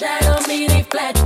shadow 0.00 0.40
reflect 0.48 0.86
flat 0.90 1.16